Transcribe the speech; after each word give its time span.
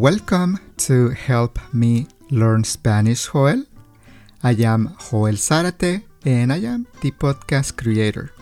Welcome 0.00 0.58
to 0.88 1.10
Help 1.10 1.58
Me 1.74 2.06
Learn 2.30 2.64
Spanish, 2.64 3.30
Joel. 3.30 3.66
I 4.42 4.52
am 4.52 4.96
Joel 4.96 5.36
Zarate 5.36 6.02
and 6.24 6.50
I 6.50 6.56
am 6.64 6.86
the 7.02 7.10
podcast 7.10 7.76
creator. 7.76 8.32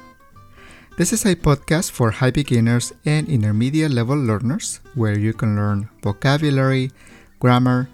This 0.97 1.13
is 1.13 1.27
a 1.27 1.35
podcast 1.35 1.91
for 1.91 2.13
high 2.13 2.31
beginners 2.31 2.93
and 3.05 3.29
intermediate 3.29 3.91
level 3.91 4.17
learners 4.17 4.79
where 4.95 5.19
you 5.19 5.33
can 5.33 5.57
learn 5.57 5.89
vocabulary, 6.01 6.93
grammar, 7.41 7.89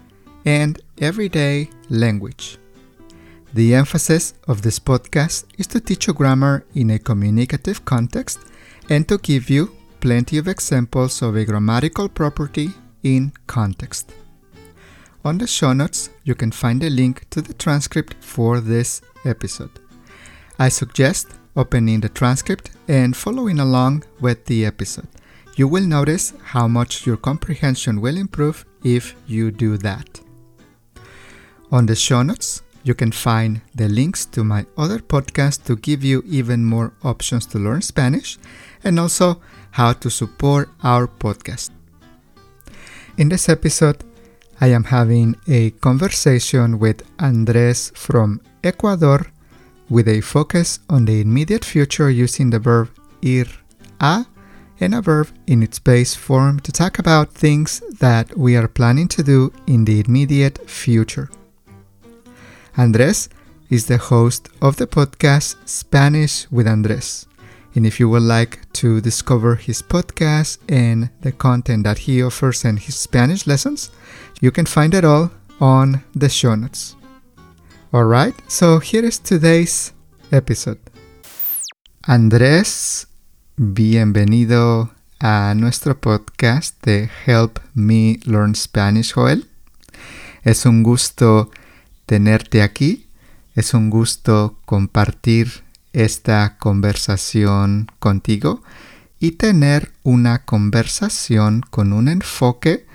and 0.45 0.79
everyday 1.01 1.71
language. 1.89 2.59
The 3.55 3.73
emphasis 3.73 4.35
of 4.47 4.61
this 4.61 4.77
podcast 4.77 5.45
is 5.57 5.65
to 5.73 5.79
teach 5.79 6.05
you 6.05 6.13
grammar 6.13 6.65
in 6.75 6.91
a 6.91 6.99
communicative 6.99 7.83
context 7.83 8.37
and 8.91 9.07
to 9.07 9.17
give 9.17 9.49
you 9.49 9.75
plenty 10.01 10.37
of 10.37 10.47
examples 10.47 11.23
of 11.23 11.35
a 11.35 11.45
grammatical 11.45 12.07
property 12.07 12.69
in 13.05 13.31
context. 13.45 14.11
On 15.23 15.37
the 15.37 15.47
show 15.47 15.73
notes, 15.73 16.09
you 16.23 16.35
can 16.35 16.51
find 16.51 16.83
a 16.83 16.89
link 16.89 17.29
to 17.29 17.41
the 17.41 17.53
transcript 17.53 18.15
for 18.19 18.59
this 18.59 19.01
episode. 19.23 19.79
I 20.59 20.69
suggest 20.69 21.27
opening 21.55 22.01
the 22.01 22.09
transcript 22.09 22.71
and 22.87 23.15
following 23.15 23.59
along 23.59 24.03
with 24.19 24.45
the 24.45 24.65
episode. 24.65 25.07
You 25.55 25.67
will 25.67 25.85
notice 25.85 26.33
how 26.43 26.67
much 26.67 27.05
your 27.05 27.17
comprehension 27.17 28.01
will 28.01 28.17
improve 28.17 28.65
if 28.83 29.15
you 29.27 29.51
do 29.51 29.77
that. 29.77 30.19
On 31.71 31.85
the 31.85 31.95
show 31.95 32.23
notes, 32.23 32.61
you 32.83 32.93
can 32.93 33.11
find 33.11 33.61
the 33.73 33.87
links 33.87 34.25
to 34.27 34.43
my 34.43 34.65
other 34.77 34.99
podcasts 34.99 35.63
to 35.65 35.75
give 35.75 36.03
you 36.03 36.23
even 36.27 36.65
more 36.65 36.93
options 37.03 37.45
to 37.47 37.59
learn 37.59 37.81
Spanish 37.81 38.37
and 38.83 38.99
also 38.99 39.41
how 39.71 39.93
to 39.93 40.09
support 40.09 40.69
our 40.83 41.07
podcast. 41.07 41.74
In 43.17 43.29
this 43.29 43.47
episode, 43.47 44.03
I 44.59 44.67
am 44.67 44.83
having 44.83 45.37
a 45.47 45.71
conversation 45.71 46.79
with 46.79 47.01
Andres 47.17 47.93
from 47.95 48.41
Ecuador 48.61 49.27
with 49.89 50.09
a 50.09 50.19
focus 50.19 50.79
on 50.89 51.05
the 51.05 51.21
immediate 51.21 51.63
future 51.63 52.09
using 52.09 52.49
the 52.49 52.59
verb 52.59 52.89
ir 53.21 53.45
a 54.01 54.25
and 54.81 54.93
a 54.93 55.01
verb 55.01 55.29
in 55.47 55.63
its 55.63 55.79
base 55.79 56.13
form 56.13 56.59
to 56.59 56.73
talk 56.73 56.99
about 56.99 57.31
things 57.31 57.81
that 57.99 58.37
we 58.37 58.57
are 58.57 58.67
planning 58.67 59.07
to 59.07 59.23
do 59.23 59.53
in 59.65 59.85
the 59.85 60.03
immediate 60.05 60.69
future. 60.69 61.29
Andres 62.77 63.29
is 63.69 63.85
the 63.85 63.97
host 63.97 64.49
of 64.61 64.75
the 64.75 64.87
podcast 64.87 65.55
Spanish 65.65 66.51
with 66.51 66.67
Andres. 66.67 67.27
And 67.75 67.85
if 67.85 67.99
you 67.99 68.07
would 68.07 68.23
like 68.23 68.71
to 68.73 69.01
discover 69.01 69.55
his 69.55 69.81
podcast 69.81 70.59
and 70.69 71.09
the 71.21 71.33
content 71.33 71.83
that 71.83 71.97
he 71.99 72.23
offers 72.23 72.63
and 72.63 72.79
his 72.79 72.95
Spanish 72.95 73.45
lessons, 73.45 73.91
you 74.39 74.49
can 74.49 74.65
find 74.65 74.93
it 74.93 75.03
all 75.03 75.29
on 75.59 76.01
the 76.15 76.29
show 76.29 76.55
notes. 76.55 76.95
Alright, 77.93 78.35
so 78.47 78.79
here 78.79 79.03
is 79.03 79.19
today's 79.19 79.91
episode. 80.31 80.79
Andrés, 82.07 83.07
bienvenido 83.57 84.91
a 85.19 85.53
nuestro 85.55 85.99
podcast 85.99 86.81
de 86.85 87.09
Help 87.25 87.59
Me 87.73 88.19
Learn 88.25 88.55
Spanish, 88.55 89.11
Joel. 89.11 89.49
Es 90.45 90.65
un 90.65 90.81
gusto 90.81 91.51
tenerte 92.05 92.61
aquí. 92.61 93.07
Es 93.53 93.73
un 93.73 93.89
gusto 93.89 94.59
compartir 94.65 95.64
esta 95.95 96.57
conversación 96.57 97.87
contigo 97.99 98.61
y 99.17 99.31
tener 99.31 99.93
una 100.03 100.43
conversación 100.43 101.61
con 101.69 101.93
un 101.93 102.09
enfoque 102.09 102.85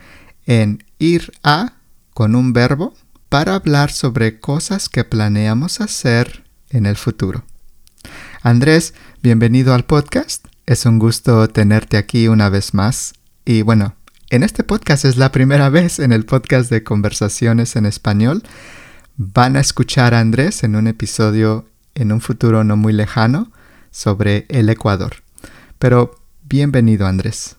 en 0.46 0.84
ir 0.98 1.32
a 1.42 1.72
con 2.12 2.34
un 2.34 2.52
verbo 2.52 2.94
para 3.30 3.54
hablar 3.54 3.90
sobre 3.90 4.38
cosas 4.38 4.90
que 4.90 5.04
planeamos 5.04 5.80
hacer 5.80 6.44
en 6.68 6.84
el 6.84 6.96
futuro. 6.96 7.44
Andrés, 8.42 8.92
bienvenido 9.22 9.72
al 9.72 9.86
podcast. 9.86 10.46
Es 10.66 10.84
un 10.84 10.98
gusto 10.98 11.48
tenerte 11.48 11.96
aquí 11.96 12.28
una 12.28 12.50
vez 12.50 12.74
más. 12.74 13.14
Y 13.46 13.62
bueno, 13.62 13.94
en 14.28 14.42
este 14.42 14.62
podcast 14.62 15.06
es 15.06 15.16
la 15.16 15.32
primera 15.32 15.70
vez 15.70 16.00
en 16.00 16.12
el 16.12 16.26
podcast 16.26 16.70
de 16.70 16.84
conversaciones 16.84 17.76
en 17.76 17.86
español 17.86 18.42
van 19.16 19.56
a 19.56 19.60
escuchar 19.60 20.14
a 20.14 20.20
Andrés 20.20 20.64
en 20.64 20.76
un 20.76 20.86
episodio 20.86 21.66
en 22.00 22.12
un 22.12 22.20
futuro 22.20 22.64
no 22.64 22.76
muy 22.76 22.92
lejano 22.92 23.52
sobre 23.90 24.46
el 24.48 24.70
Ecuador. 24.70 25.16
Pero 25.78 26.18
bienvenido 26.42 27.06
Andrés. 27.06 27.56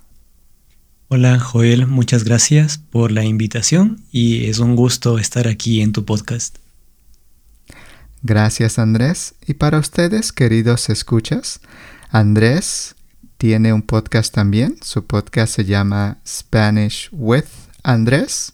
Hola 1.09 1.39
Joel, 1.39 1.87
muchas 1.87 2.23
gracias 2.23 2.77
por 2.77 3.11
la 3.11 3.23
invitación 3.23 4.03
y 4.11 4.45
es 4.45 4.59
un 4.59 4.75
gusto 4.75 5.19
estar 5.19 5.47
aquí 5.47 5.81
en 5.81 5.91
tu 5.91 6.05
podcast. 6.05 6.57
Gracias 8.23 8.79
Andrés. 8.79 9.35
Y 9.45 9.55
para 9.55 9.77
ustedes, 9.77 10.31
queridos 10.31 10.89
escuchas, 10.89 11.59
Andrés 12.09 12.95
tiene 13.37 13.73
un 13.73 13.83
podcast 13.83 14.33
también. 14.33 14.77
Su 14.81 15.05
podcast 15.05 15.55
se 15.55 15.65
llama 15.65 16.19
Spanish 16.25 17.09
with 17.11 17.45
Andrés. 17.83 18.53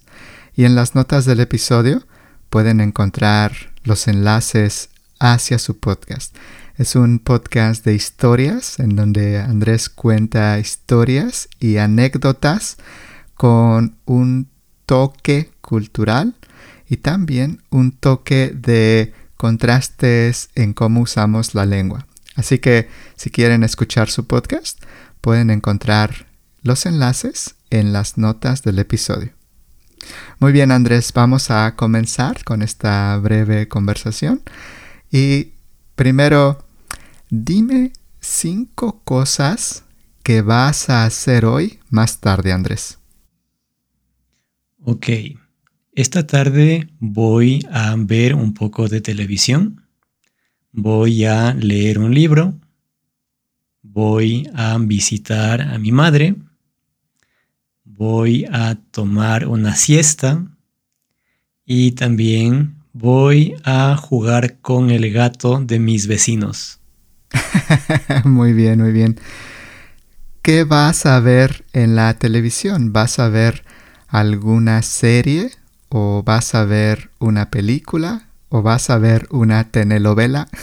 Y 0.54 0.66
en 0.66 0.76
las 0.76 0.96
notas 0.96 1.26
del 1.26 1.40
episodio 1.40 2.06
pueden 2.50 2.82
encontrar 2.82 3.74
los 3.84 4.08
enlaces 4.08 4.90
hacia 5.20 5.60
su 5.60 5.80
podcast. 5.80 6.36
Es 6.78 6.96
un 6.96 7.20
podcast 7.20 7.84
de 7.86 7.96
historias 7.96 8.80
en 8.80 8.96
donde 8.96 9.40
Andrés 9.40 9.90
cuenta 9.90 10.60
historias 10.60 11.50
y 11.60 11.78
anécdotas 11.78 12.78
con 13.36 13.96
un 14.06 14.48
toque 14.86 15.52
cultural 15.62 16.36
y 16.88 16.98
también 16.98 17.62
un 17.70 17.92
toque 17.92 18.52
de 18.56 19.14
contrastes 19.38 20.50
en 20.56 20.74
cómo 20.74 21.02
usamos 21.02 21.56
la 21.56 21.66
lengua. 21.66 22.08
Así 22.36 22.60
que 22.60 22.90
si 23.16 23.30
quieren 23.30 23.64
escuchar 23.64 24.10
su 24.10 24.28
podcast, 24.28 24.82
pueden 25.22 25.50
encontrar 25.50 26.28
los 26.62 26.86
enlaces 26.86 27.56
en 27.70 27.94
las 27.94 28.18
notas 28.18 28.64
del 28.64 28.80
episodio. 28.80 29.32
Muy 30.40 30.52
bien, 30.52 30.72
Andrés, 30.72 31.12
vamos 31.14 31.50
a 31.50 31.76
comenzar 31.76 32.44
con 32.44 32.62
esta 32.62 33.18
breve 33.18 33.68
conversación. 33.68 34.42
Y 35.12 35.54
primero, 35.96 36.66
dime 37.30 37.94
cinco 38.20 39.02
cosas 39.04 39.84
que 40.24 40.42
vas 40.42 40.90
a 40.90 41.06
hacer 41.06 41.46
hoy 41.46 41.80
más 41.90 42.20
tarde, 42.20 42.52
Andrés. 42.52 43.00
Ok, 44.82 45.08
esta 45.94 46.28
tarde 46.28 46.90
voy 47.00 47.66
a 47.72 47.96
ver 47.98 48.36
un 48.36 48.54
poco 48.54 48.88
de 48.88 49.02
televisión, 49.02 49.86
voy 50.72 51.26
a 51.26 51.54
leer 51.54 52.00
un 52.00 52.14
libro, 52.14 52.60
voy 53.82 54.50
a 54.54 54.78
visitar 54.78 55.62
a 55.62 55.78
mi 55.80 55.92
madre, 55.92 56.36
voy 57.84 58.46
a 58.52 58.76
tomar 58.92 59.48
una 59.48 59.76
siesta. 59.76 60.46
Y 61.66 61.92
también 61.92 62.77
voy 62.98 63.56
a 63.64 63.96
jugar 63.96 64.60
con 64.60 64.92
el 64.92 65.12
gato 65.12 65.60
de 65.60 65.80
mis 65.80 66.08
vecinos. 66.08 66.80
muy 68.24 68.54
bien, 68.54 68.82
muy 68.82 68.92
bien. 68.92 69.20
¿Qué 70.42 70.64
vas 70.64 71.06
a 71.06 71.20
ver 71.20 71.66
en 71.74 71.96
la 71.96 72.14
televisión? 72.14 72.94
¿Vas 72.94 73.20
a 73.20 73.30
ver 73.30 73.64
alguna 74.08 74.82
serie 74.82 75.52
o 75.90 76.24
vas 76.24 76.56
a 76.56 76.66
ver 76.66 77.10
una 77.20 77.50
película 77.50 78.28
o 78.50 78.62
vas 78.62 78.90
a 78.90 78.98
ver 78.98 79.28
una 79.32 79.66
telenovela? 79.66 80.48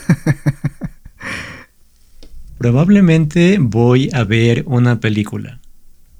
Probablemente 2.58 3.58
voy 3.60 4.08
a 4.12 4.24
ver 4.24 4.64
una 4.66 5.00
película 5.00 5.60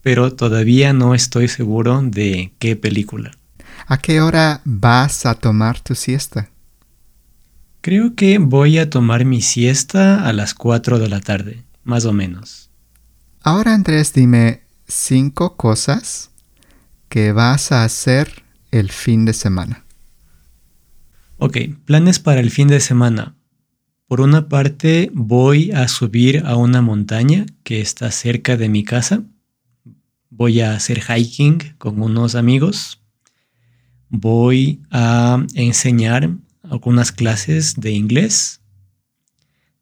pero 0.05 0.35
todavía 0.35 0.93
no 0.93 1.15
estoy 1.15 1.49
seguro 1.49 2.03
de 2.03 2.53
qué 2.59 2.77
película. 2.77 3.33
¿A 3.87 3.99
qué 3.99 4.21
hora 4.21 4.61
vas 4.65 5.27
a 5.27 5.35
tomar 5.35 5.81
tu 5.81 5.95
siesta? 5.95 6.51
Creo 7.81 8.15
que 8.15 8.39
voy 8.39 8.79
a 8.79 8.89
tomar 8.89 9.25
mi 9.25 9.43
siesta 9.43 10.27
a 10.27 10.33
las 10.33 10.55
4 10.55 10.99
de 10.99 11.09
la 11.09 11.21
tarde, 11.21 11.65
más 11.83 12.07
o 12.07 12.13
menos. 12.13 12.71
Ahora 13.43 13.75
Andrés, 13.75 14.15
dime 14.15 14.63
cinco 14.87 15.57
cosas 15.57 16.31
que 17.09 17.33
vas 17.33 17.73
a 17.73 17.85
hacer 17.85 18.45
el 18.71 18.91
fin 18.91 19.27
de 19.27 19.35
semana. 19.35 19.85
Ok, 21.39 21.59
planes 21.85 22.19
para 22.19 22.41
el 22.41 22.51
fin 22.51 22.69
de 22.69 22.81
semana. 22.81 23.37
Por 24.07 24.21
una 24.21 24.49
parte, 24.49 25.11
voy 25.13 25.73
a 25.73 25.89
subir 25.89 26.43
a 26.47 26.57
una 26.57 26.81
montaña 26.81 27.45
que 27.65 27.81
está 27.81 28.11
cerca 28.11 28.57
de 28.57 28.69
mi 28.69 28.83
casa 28.83 29.25
voy 30.37 30.61
a 30.61 30.75
hacer 30.75 31.01
hiking 31.01 31.75
con 31.79 32.03
unos 32.03 32.35
amigos, 32.35 33.01
voy 34.21 34.81
a 34.91 35.45
enseñar 35.55 36.31
algunas 36.63 37.13
clases 37.13 37.75
de 37.77 37.91
inglés, 37.91 38.61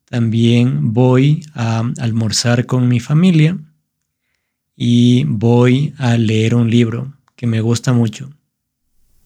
también 0.06 0.93
voy 0.93 1.44
a 1.55 1.82
almorzar 1.99 2.67
con 2.67 2.88
mi 2.88 3.00
familia 3.00 3.58
y 4.76 5.25
voy 5.25 5.94
a 5.99 6.17
leer 6.17 6.55
un 6.55 6.70
libro 6.70 7.14
que 7.37 7.46
me 7.46 7.61
gusta 7.61 7.93
mucho. 7.93 8.31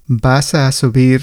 ¿Vas 0.07 0.55
a 0.55 0.71
subir 0.73 1.23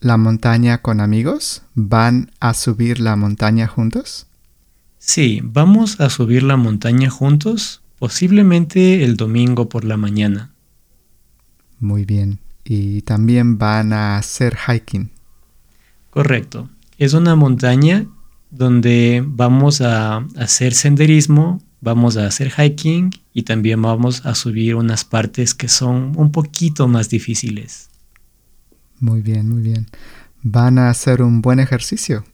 la 0.00 0.16
montaña 0.16 0.82
con 0.82 1.00
amigos? 1.00 1.62
¿Van 1.74 2.30
a 2.40 2.54
subir 2.54 3.00
la 3.00 3.16
montaña 3.16 3.66
juntos? 3.66 4.26
Sí, 4.98 5.40
vamos 5.42 6.00
a 6.00 6.10
subir 6.10 6.42
la 6.42 6.56
montaña 6.56 7.10
juntos, 7.10 7.82
posiblemente 7.98 9.04
el 9.04 9.16
domingo 9.16 9.68
por 9.68 9.84
la 9.84 9.96
mañana. 9.96 10.52
Muy 11.78 12.04
bien. 12.04 12.38
Y 12.64 13.02
también 13.02 13.58
van 13.58 13.92
a 13.92 14.16
hacer 14.16 14.56
hiking. 14.56 15.10
Correcto. 16.10 16.68
Es 16.98 17.14
una 17.14 17.34
montaña 17.36 18.06
donde 18.50 19.22
vamos 19.26 19.80
a 19.80 20.18
hacer 20.36 20.74
senderismo, 20.74 21.62
vamos 21.80 22.16
a 22.16 22.26
hacer 22.26 22.50
hiking 22.50 23.10
y 23.32 23.44
también 23.44 23.80
vamos 23.80 24.26
a 24.26 24.34
subir 24.34 24.74
unas 24.74 25.04
partes 25.04 25.54
que 25.54 25.68
son 25.68 26.12
un 26.16 26.32
poquito 26.32 26.88
más 26.88 27.08
difíciles. 27.08 27.88
Muy 28.98 29.22
bien, 29.22 29.48
muy 29.48 29.62
bien. 29.62 29.86
Van 30.42 30.78
a 30.78 30.90
hacer 30.90 31.22
un 31.22 31.42
buen 31.42 31.60
ejercicio. 31.60 32.24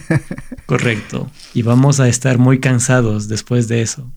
Correcto. 0.66 1.30
Y 1.54 1.62
vamos 1.62 2.00
a 2.00 2.08
estar 2.08 2.38
muy 2.38 2.58
cansados 2.58 3.28
después 3.28 3.68
de 3.68 3.82
eso. 3.82 4.10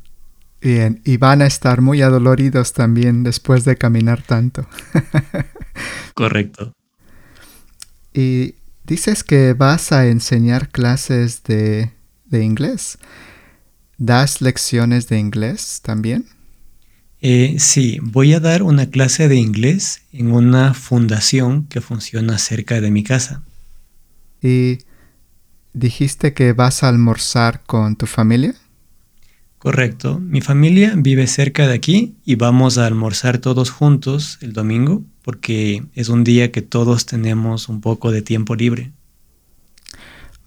Bien, 0.64 1.02
y 1.04 1.18
van 1.18 1.42
a 1.42 1.46
estar 1.46 1.82
muy 1.82 2.02
adoloridos 2.02 2.72
también 2.72 3.24
después 3.24 3.66
de 3.66 3.76
caminar 3.76 4.22
tanto. 4.22 4.66
Correcto. 6.14 6.72
Y 8.14 8.56
dices 8.86 9.26
que 9.26 9.52
vas 9.52 9.92
a 9.92 10.08
enseñar 10.08 10.70
clases 10.70 11.44
de, 11.44 11.92
de 12.24 12.46
inglés. 12.46 12.98
¿Das 13.98 14.40
lecciones 14.40 15.10
de 15.10 15.20
inglés 15.20 15.82
también? 15.84 16.28
Eh, 17.20 17.58
sí, 17.60 18.00
voy 18.02 18.34
a 18.34 18.40
dar 18.40 18.64
una 18.64 18.90
clase 18.90 19.28
de 19.28 19.36
inglés 19.36 20.04
en 20.14 20.32
una 20.32 20.74
fundación 20.74 21.68
que 21.68 21.82
funciona 21.82 22.38
cerca 22.38 22.80
de 22.80 22.90
mi 22.90 23.04
casa. 23.04 23.44
¿Y 24.42 24.78
dijiste 25.74 26.34
que 26.34 26.54
vas 26.54 26.84
a 26.84 26.90
almorzar 26.90 27.64
con 27.66 27.98
tu 27.98 28.06
familia? 28.06 28.56
Correcto. 29.64 30.20
Mi 30.20 30.42
familia 30.42 30.92
vive 30.98 31.26
cerca 31.26 31.66
de 31.66 31.74
aquí 31.74 32.18
y 32.26 32.36
vamos 32.36 32.78
a 32.78 32.86
almorzar 32.86 33.38
todos 33.38 33.72
juntos 33.72 34.38
el 34.42 34.52
domingo 34.52 35.06
porque 35.22 35.86
es 35.94 36.10
un 36.10 36.26
día 36.26 36.52
que 36.52 36.62
todos 36.62 37.06
tenemos 37.06 37.70
un 37.70 37.80
poco 37.80 38.12
de 38.12 38.22
tiempo 38.22 38.56
libre. 38.56 38.92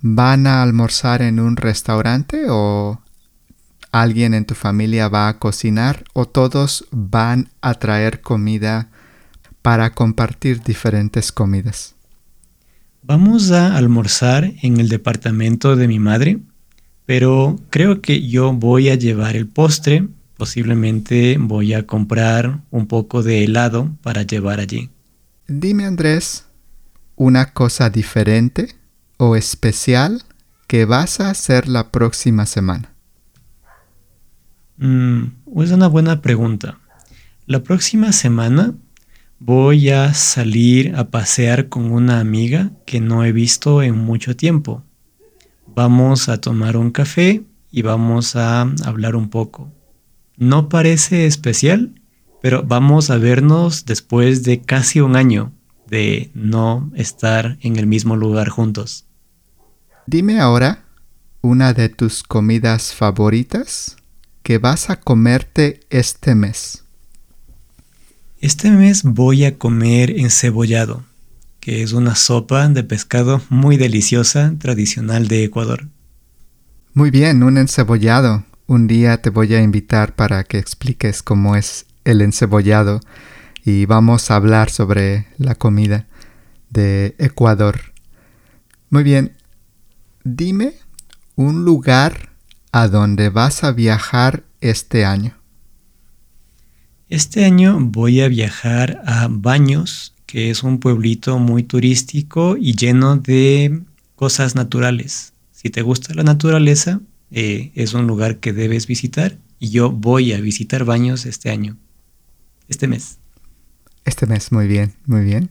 ¿Van 0.03 0.47
a 0.47 0.63
almorzar 0.63 1.23
en 1.23 1.41
un 1.41 1.57
restaurante 1.57 2.45
o 2.51 3.01
alguien 3.91 4.35
en 4.35 4.45
tu 4.45 4.55
familia 4.55 5.09
va 5.09 5.29
a 5.29 5.39
cocinar 5.39 6.05
o 6.13 6.27
todos 6.27 6.87
van 6.91 7.49
a 7.63 7.73
traer 7.73 8.21
comida 8.21 8.91
para 9.63 9.95
compartir 9.95 10.63
diferentes 10.63 11.33
comidas? 11.33 11.95
Vamos 13.03 13.51
a 13.51 13.79
almorzar 13.79 14.53
en 14.61 14.79
el 14.79 14.91
departamento 14.91 15.75
de 15.75 15.89
mi 15.89 15.99
madre 15.99 16.39
pero 17.07 17.61
creo 17.71 18.03
que 18.03 18.29
yo 18.29 18.53
voy 18.53 18.89
a 18.89 18.97
llevar 18.97 19.37
el 19.37 19.47
postre, 19.47 20.09
posiblemente 20.37 21.39
voy 21.39 21.73
a 21.73 21.87
comprar 21.87 22.61
un 22.71 22.87
poco 22.87 23.23
de 23.23 23.45
helado 23.45 23.97
para 24.03 24.25
llevar 24.25 24.59
allí. 24.59 24.91
Dime 25.47 25.87
Andrés, 25.87 26.47
una 27.15 27.53
cosa 27.53 27.89
diferente 27.89 28.75
o 29.17 29.37
especial 29.37 30.25
que 30.67 30.85
vas 30.85 31.21
a 31.21 31.31
hacer 31.31 31.69
la 31.69 31.93
próxima 31.93 32.45
semana. 32.45 32.93
Mm, 34.79 35.27
es 35.63 35.71
una 35.71 35.87
buena 35.87 36.21
pregunta. 36.21 36.81
La 37.47 37.63
próxima 37.63 38.11
semana 38.11 38.75
voy 39.39 39.91
a 39.91 40.13
salir 40.13 40.97
a 40.97 41.09
pasear 41.09 41.69
con 41.69 41.93
una 41.93 42.19
amiga 42.19 42.73
que 42.85 43.01
no 43.01 43.25
he 43.25 43.31
visto 43.31 43.83
en 43.83 43.97
mucho 43.97 44.35
tiempo 44.35 44.83
vamos 45.77 46.31
a 46.31 46.41
tomar 46.41 46.79
un 46.79 46.91
café 46.91 47.45
y 47.71 47.83
vamos 47.83 48.35
a 48.35 48.63
hablar 48.85 49.15
un 49.15 49.29
poco. 49.29 49.71
No 50.39 50.71
parece 50.71 51.27
especial, 51.27 52.01
pero 52.41 52.63
vamos 52.63 53.11
a 53.11 53.19
vernos 53.19 53.85
después 53.85 54.43
de 54.43 54.63
casi 54.63 55.01
un 55.01 55.17
año 55.17 55.53
de 55.87 56.31
no 56.35 56.91
estar 56.97 57.59
en 57.61 57.77
el 57.77 57.87
mismo 57.87 58.17
lugar 58.17 58.49
juntos. 58.49 59.05
Dime 60.07 60.41
ahora 60.41 60.85
una 61.43 61.75
de 61.75 61.91
tus 61.91 62.23
comidas 62.23 62.95
favoritas 62.95 63.97
que 64.43 64.57
vas 64.57 64.89
a 64.89 64.97
comerte 64.99 65.81
este 65.91 66.35
mes. 66.35 66.85
Este 68.41 68.71
mes 68.71 69.03
voy 69.03 69.45
a 69.45 69.59
comer 69.59 70.11
encebollado 70.19 71.05
que 71.67 71.83
es 71.83 71.95
una 71.95 72.15
sopa 72.15 72.69
de 72.69 72.85
pescado 72.85 73.43
muy 73.49 73.77
deliciosa, 73.77 74.55
tradicional 74.57 75.27
de 75.27 75.43
Ecuador. 75.43 75.89
Muy 76.95 77.11
bien, 77.11 77.43
un 77.43 77.59
encebollado. 77.59 78.45
Un 78.69 78.87
día 78.87 79.21
te 79.21 79.31
voy 79.31 79.53
a 79.53 79.61
invitar 79.61 80.15
para 80.15 80.45
que 80.45 80.59
expliques 80.59 81.25
cómo 81.25 81.57
es 81.57 81.87
el 82.05 82.23
encebollado 82.23 83.01
y 83.65 83.85
vamos 83.85 84.31
a 84.31 84.37
hablar 84.37 84.71
sobre 84.71 85.27
la 85.39 85.57
comida 85.57 86.07
de 86.71 87.17
Ecuador. 87.19 87.81
Muy 88.89 89.03
bien, 89.03 89.37
dime 90.23 90.75
un 91.35 91.65
lugar 91.65 92.31
a 92.71 92.87
donde 92.87 93.29
vas 93.29 93.65
a 93.65 93.73
viajar 93.73 94.45
este 94.61 95.05
año. 95.05 95.35
Este 97.09 97.45
año 97.45 97.77
voy 97.81 98.21
a 98.21 98.29
viajar 98.29 99.03
a 99.05 99.27
Baños, 99.29 100.16
que 100.27 100.51
es 100.51 100.63
un 100.63 100.79
pueblito 100.79 101.39
muy 101.39 101.63
turístico 101.63 102.57
y 102.57 102.75
lleno 102.75 103.17
de 103.17 103.83
cosas 104.17 104.55
naturales. 104.55 105.33
Si 105.53 105.71
te 105.71 105.83
gusta 105.83 106.15
la 106.15 106.25
naturaleza, 106.25 107.01
eh, 107.31 107.71
es 107.75 107.95
un 107.95 108.07
lugar 108.07 108.39
que 108.39 108.53
debes 108.53 108.87
visitar 108.87 109.39
y 109.59 109.71
yo 109.71 109.91
voy 109.91 110.33
a 110.33 110.41
visitar 110.41 110.85
Baños 110.85 111.27
este 111.27 111.51
año, 111.51 111.77
este 112.69 112.89
mes. 112.89 113.19
Este 114.05 114.27
mes, 114.27 114.53
muy 114.53 114.67
bien, 114.67 114.95
muy 115.07 115.25
bien. 115.25 115.51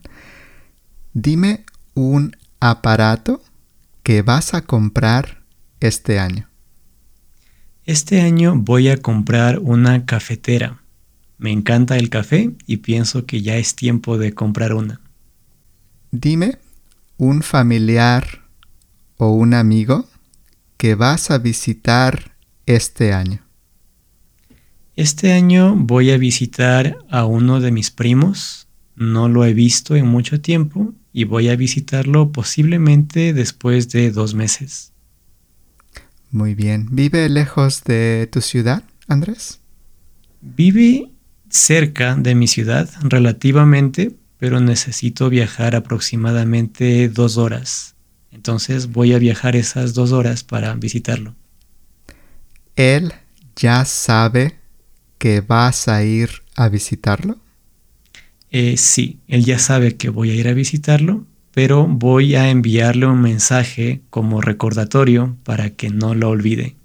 Dime 1.12 1.64
un 1.94 2.36
aparato 2.60 3.42
que 4.02 4.22
vas 4.22 4.54
a 4.54 4.62
comprar 4.62 5.42
este 5.80 6.18
año. 6.18 6.48
Este 7.84 8.20
año 8.20 8.54
voy 8.56 8.88
a 8.88 8.96
comprar 8.96 9.58
una 9.58 10.06
cafetera. 10.06 10.80
Me 11.38 11.52
encanta 11.52 11.96
el 11.96 12.08
café 12.08 12.52
y 12.66 12.78
pienso 12.78 13.26
que 13.26 13.42
ya 13.42 13.56
es 13.56 13.74
tiempo 13.74 14.16
de 14.18 14.32
comprar 14.32 14.72
una. 14.72 15.00
Dime 16.10 16.58
un 17.18 17.42
familiar 17.42 18.44
o 19.16 19.32
un 19.32 19.54
amigo 19.54 20.06
que 20.76 20.94
vas 20.94 21.30
a 21.30 21.38
visitar 21.38 22.36
este 22.66 23.12
año. 23.12 23.42
Este 24.94 25.32
año 25.32 25.74
voy 25.76 26.10
a 26.10 26.18
visitar 26.18 26.96
a 27.10 27.26
uno 27.26 27.60
de 27.60 27.70
mis 27.70 27.90
primos. 27.90 28.66
No 28.94 29.28
lo 29.28 29.44
he 29.44 29.52
visto 29.52 29.94
en 29.94 30.06
mucho 30.06 30.40
tiempo 30.40 30.94
y 31.12 31.24
voy 31.24 31.48
a 31.48 31.56
visitarlo 31.56 32.32
posiblemente 32.32 33.34
después 33.34 33.90
de 33.90 34.10
dos 34.10 34.34
meses. 34.34 34.92
Muy 36.30 36.54
bien. 36.54 36.88
¿Vive 36.90 37.28
lejos 37.28 37.84
de 37.84 38.28
tu 38.32 38.40
ciudad, 38.40 38.84
Andrés? 39.06 39.60
Vive 40.40 41.10
cerca 41.48 42.14
de 42.14 42.34
mi 42.34 42.48
ciudad 42.48 42.88
relativamente, 43.02 44.16
pero 44.38 44.60
necesito 44.60 45.30
viajar 45.30 45.74
aproximadamente 45.74 47.08
dos 47.08 47.36
horas. 47.36 47.94
Entonces 48.30 48.88
voy 48.88 49.14
a 49.14 49.18
viajar 49.18 49.56
esas 49.56 49.94
dos 49.94 50.12
horas 50.12 50.44
para 50.44 50.74
visitarlo. 50.74 51.34
¿Él 52.76 53.14
ya 53.56 53.84
sabe 53.84 54.58
que 55.18 55.40
vas 55.40 55.88
a 55.88 56.04
ir 56.04 56.30
a 56.54 56.68
visitarlo? 56.68 57.38
Eh, 58.50 58.76
sí, 58.76 59.20
él 59.26 59.44
ya 59.44 59.58
sabe 59.58 59.96
que 59.96 60.10
voy 60.10 60.30
a 60.30 60.34
ir 60.34 60.48
a 60.48 60.52
visitarlo, 60.52 61.26
pero 61.52 61.86
voy 61.86 62.34
a 62.34 62.50
enviarle 62.50 63.06
un 63.06 63.22
mensaje 63.22 64.02
como 64.10 64.42
recordatorio 64.42 65.36
para 65.42 65.70
que 65.70 65.88
no 65.88 66.14
lo 66.14 66.28
olvide. 66.28 66.76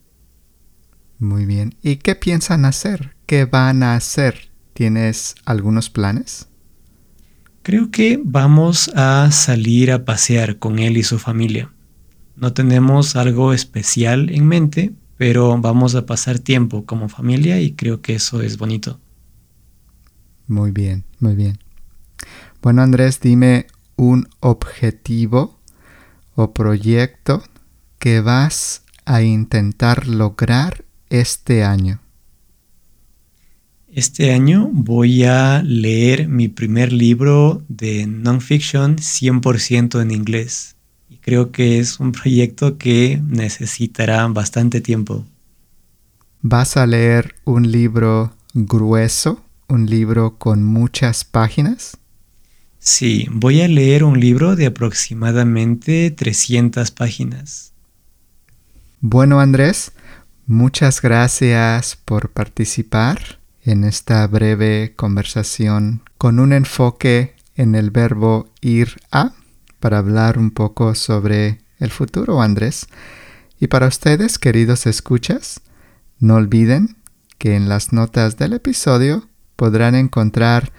Muy 1.19 1.45
bien. 1.45 1.75
¿Y 1.83 1.97
qué 1.97 2.15
piensan 2.15 2.65
hacer? 2.65 3.15
¿Qué 3.25 3.45
van 3.45 3.83
a 3.83 3.95
hacer 3.95 4.50
¿Tienes 4.73 5.35
algunos 5.45 5.89
planes? 5.89 6.47
Creo 7.63 7.91
que 7.91 8.19
vamos 8.23 8.89
a 8.95 9.29
salir 9.31 9.91
a 9.91 10.03
pasear 10.05 10.57
con 10.57 10.79
él 10.79 10.97
y 10.97 11.03
su 11.03 11.19
familia. 11.19 11.71
No 12.35 12.53
tenemos 12.53 13.15
algo 13.15 13.53
especial 13.53 14.31
en 14.31 14.47
mente, 14.47 14.93
pero 15.17 15.55
vamos 15.59 15.93
a 15.93 16.07
pasar 16.07 16.39
tiempo 16.39 16.85
como 16.85 17.07
familia 17.07 17.61
y 17.61 17.73
creo 17.73 18.01
que 18.01 18.15
eso 18.15 18.41
es 18.41 18.57
bonito. 18.57 18.99
Muy 20.47 20.71
bien, 20.71 21.03
muy 21.19 21.35
bien. 21.35 21.59
Bueno, 22.61 22.81
Andrés, 22.81 23.19
dime 23.19 23.67
un 23.95 24.27
objetivo 24.39 25.59
o 26.33 26.53
proyecto 26.53 27.43
que 27.99 28.21
vas 28.21 28.83
a 29.05 29.21
intentar 29.21 30.07
lograr 30.07 30.85
este 31.09 31.63
año. 31.63 31.99
Este 33.93 34.33
año 34.33 34.69
voy 34.71 35.25
a 35.25 35.61
leer 35.63 36.29
mi 36.29 36.47
primer 36.47 36.93
libro 36.93 37.61
de 37.67 38.07
non-fiction 38.07 38.95
100% 38.95 40.01
en 40.01 40.11
inglés. 40.11 40.77
Y 41.09 41.17
creo 41.17 41.51
que 41.51 41.77
es 41.77 41.99
un 41.99 42.13
proyecto 42.13 42.77
que 42.77 43.21
necesitará 43.27 44.25
bastante 44.27 44.79
tiempo. 44.79 45.25
¿Vas 46.41 46.77
a 46.77 46.87
leer 46.87 47.35
un 47.43 47.69
libro 47.69 48.33
grueso? 48.53 49.43
¿Un 49.67 49.87
libro 49.87 50.37
con 50.37 50.63
muchas 50.63 51.25
páginas? 51.25 51.97
Sí, 52.79 53.27
voy 53.29 53.59
a 53.59 53.67
leer 53.67 54.05
un 54.05 54.21
libro 54.21 54.55
de 54.55 54.67
aproximadamente 54.67 56.11
300 56.11 56.91
páginas. 56.91 57.73
Bueno, 59.01 59.41
Andrés, 59.41 59.91
muchas 60.47 61.01
gracias 61.01 61.97
por 62.05 62.29
participar 62.29 63.40
en 63.63 63.83
esta 63.83 64.25
breve 64.27 64.93
conversación 64.95 66.01
con 66.17 66.39
un 66.39 66.53
enfoque 66.53 67.35
en 67.55 67.75
el 67.75 67.91
verbo 67.91 68.51
ir 68.61 68.99
a 69.11 69.33
para 69.79 69.97
hablar 69.97 70.37
un 70.37 70.51
poco 70.51 70.95
sobre 70.95 71.61
el 71.79 71.89
futuro, 71.89 72.41
Andrés. 72.41 72.87
Y 73.59 73.67
para 73.67 73.87
ustedes, 73.87 74.39
queridos 74.39 74.85
escuchas, 74.85 75.61
no 76.19 76.35
olviden 76.35 76.97
que 77.37 77.55
en 77.55 77.67
las 77.69 77.93
notas 77.93 78.37
del 78.37 78.53
episodio 78.53 79.27
podrán 79.55 79.95
encontrar 79.95 80.71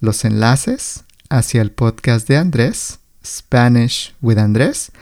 los 0.00 0.24
enlaces 0.24 1.04
hacia 1.28 1.62
el 1.62 1.72
podcast 1.72 2.28
de 2.28 2.36
Andrés, 2.36 3.00
Spanish 3.24 4.14
with 4.20 4.38
Andrés, 4.38 4.92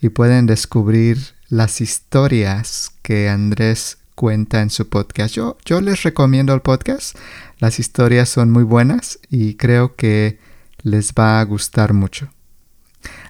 y 0.00 0.10
pueden 0.10 0.46
descubrir 0.46 1.18
las 1.48 1.80
historias 1.80 2.92
que 3.02 3.28
Andrés 3.28 3.98
cuenta 4.20 4.60
en 4.60 4.68
su 4.68 4.86
podcast. 4.86 5.34
Yo, 5.34 5.56
yo 5.64 5.80
les 5.80 6.02
recomiendo 6.02 6.52
el 6.52 6.60
podcast. 6.60 7.16
Las 7.58 7.78
historias 7.78 8.28
son 8.28 8.50
muy 8.50 8.64
buenas 8.64 9.18
y 9.30 9.54
creo 9.54 9.96
que 9.96 10.38
les 10.82 11.14
va 11.14 11.40
a 11.40 11.44
gustar 11.44 11.94
mucho. 11.94 12.28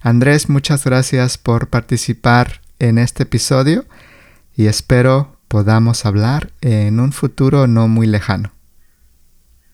Andrés, 0.02 0.48
muchas 0.48 0.82
gracias 0.82 1.38
por 1.38 1.68
participar 1.68 2.60
en 2.80 2.98
este 2.98 3.22
episodio 3.22 3.84
y 4.56 4.66
espero 4.66 5.36
podamos 5.46 6.04
hablar 6.06 6.50
en 6.60 6.98
un 6.98 7.12
futuro 7.12 7.68
no 7.68 7.86
muy 7.86 8.08
lejano. 8.08 8.50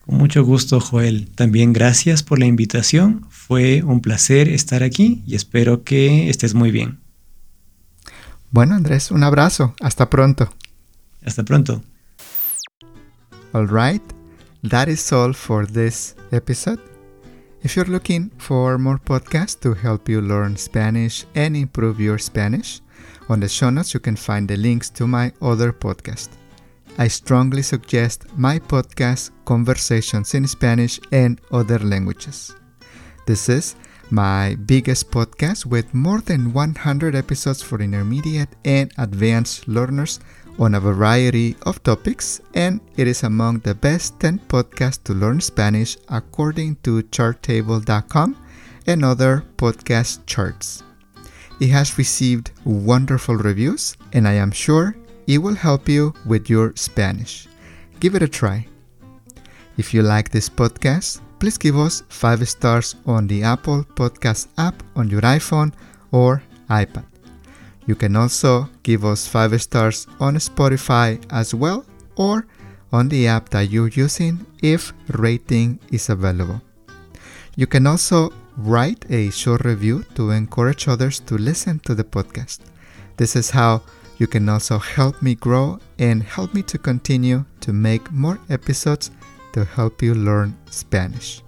Con 0.05 0.17
mucho 0.19 0.43
gusto, 0.43 0.79
Joel. 0.79 1.31
También 1.33 1.73
gracias 1.73 2.21
por 2.21 2.37
la 2.37 2.45
invitación. 2.45 3.25
Fue 3.31 3.81
un 3.81 4.01
placer 4.01 4.49
estar 4.49 4.83
aquí 4.83 5.23
y 5.25 5.33
espero 5.33 5.83
que 5.83 6.29
estés 6.29 6.53
muy 6.53 6.69
bien. 6.69 6.99
Bueno, 8.51 8.75
Andrés, 8.75 9.09
un 9.09 9.23
abrazo. 9.23 9.73
Hasta 9.81 10.11
pronto. 10.11 10.53
Hasta 11.27 11.43
pronto. 11.43 11.81
All 13.53 13.67
right, 13.67 14.01
that 14.63 14.87
is 14.87 15.11
all 15.11 15.33
for 15.33 15.65
this 15.65 16.15
episode. 16.31 16.79
If 17.63 17.75
you're 17.75 17.91
looking 17.91 18.31
for 18.37 18.77
more 18.77 18.97
podcasts 18.97 19.59
to 19.59 19.73
help 19.73 20.07
you 20.07 20.21
learn 20.21 20.55
Spanish 20.55 21.25
and 21.35 21.57
improve 21.57 21.99
your 21.99 22.17
Spanish, 22.17 22.79
on 23.27 23.41
the 23.41 23.49
show 23.49 23.69
notes 23.69 23.93
you 23.93 23.99
can 23.99 24.15
find 24.15 24.47
the 24.47 24.55
links 24.55 24.89
to 24.91 25.05
my 25.05 25.33
other 25.41 25.73
podcast. 25.73 26.29
I 26.97 27.09
strongly 27.09 27.61
suggest 27.61 28.25
my 28.37 28.57
podcast 28.57 29.31
Conversations 29.43 30.33
in 30.33 30.47
Spanish 30.47 30.97
and 31.11 31.41
Other 31.51 31.79
Languages. 31.79 32.55
This 33.25 33.49
is 33.49 33.75
my 34.11 34.55
biggest 34.65 35.11
podcast 35.11 35.65
with 35.65 35.93
more 35.93 36.21
than 36.21 36.53
100 36.53 37.15
episodes 37.15 37.61
for 37.61 37.81
intermediate 37.81 38.55
and 38.63 38.93
advanced 38.97 39.67
learners 39.67 40.21
on 40.59 40.75
a 40.75 40.79
variety 40.79 41.55
of 41.65 41.81
topics, 41.83 42.41
and 42.53 42.81
it 42.97 43.07
is 43.07 43.23
among 43.23 43.59
the 43.59 43.75
best 43.75 44.19
10 44.19 44.39
podcasts 44.47 45.03
to 45.03 45.13
learn 45.13 45.39
Spanish 45.41 45.97
according 46.09 46.75
to 46.83 47.03
charttable.com 47.03 48.35
and 48.87 49.05
other 49.05 49.43
podcast 49.57 50.25
charts. 50.25 50.83
It 51.59 51.69
has 51.69 51.97
received 51.97 52.51
wonderful 52.65 53.35
reviews, 53.35 53.97
and 54.13 54.27
I 54.27 54.33
am 54.33 54.51
sure 54.51 54.95
it 55.27 55.39
will 55.39 55.55
help 55.55 55.89
you 55.89 56.13
with 56.25 56.49
your 56.49 56.73
Spanish. 56.75 57.47
Give 57.99 58.15
it 58.15 58.21
a 58.21 58.27
try. 58.27 58.67
If 59.77 59.93
you 59.93 60.01
like 60.01 60.29
this 60.29 60.49
podcast, 60.49 61.21
please 61.39 61.57
give 61.57 61.77
us 61.77 62.03
5 62.09 62.47
stars 62.47 62.95
on 63.05 63.27
the 63.27 63.43
Apple 63.43 63.83
Podcast 63.83 64.47
app 64.57 64.81
on 64.95 65.09
your 65.09 65.21
iPhone 65.21 65.73
or 66.11 66.41
iPad. 66.69 67.05
You 67.87 67.95
can 67.95 68.15
also 68.15 68.69
give 68.83 69.03
us 69.05 69.27
5 69.27 69.61
stars 69.61 70.07
on 70.19 70.35
Spotify 70.35 71.19
as 71.31 71.55
well 71.55 71.85
or 72.17 72.45
on 72.91 73.09
the 73.09 73.27
app 73.27 73.49
that 73.49 73.69
you're 73.69 73.87
using 73.87 74.45
if 74.61 74.93
rating 75.13 75.79
is 75.89 76.09
available. 76.09 76.61
You 77.55 77.65
can 77.65 77.87
also 77.87 78.31
write 78.57 79.09
a 79.09 79.31
short 79.31 79.63
review 79.65 80.03
to 80.15 80.31
encourage 80.31 80.87
others 80.87 81.19
to 81.21 81.37
listen 81.37 81.79
to 81.79 81.95
the 81.95 82.03
podcast. 82.03 82.59
This 83.15 83.35
is 83.35 83.49
how 83.49 83.81
you 84.17 84.27
can 84.27 84.49
also 84.49 84.77
help 84.77 85.21
me 85.21 85.35
grow 85.35 85.79
and 85.97 86.23
help 86.23 86.53
me 86.53 86.63
to 86.63 86.77
continue 86.77 87.45
to 87.61 87.71
make 87.71 88.11
more 88.11 88.39
episodes 88.49 89.11
to 89.53 89.63
help 89.63 90.01
you 90.01 90.13
learn 90.13 90.57
Spanish. 90.69 91.41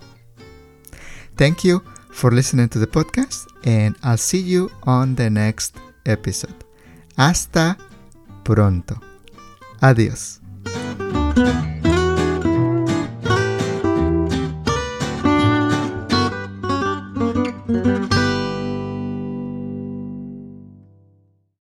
Thank 1.35 1.63
you 1.63 1.81
for 2.11 2.31
listening 2.31 2.69
to 2.69 2.79
the 2.79 2.87
podcast, 2.87 3.47
and 3.65 3.95
I'll 4.03 4.17
see 4.17 4.39
you 4.39 4.71
on 4.83 5.15
the 5.15 5.29
next 5.29 5.77
episode. 6.09 6.55
Hasta 7.15 7.77
pronto. 8.43 8.99
Adiós. 9.81 10.41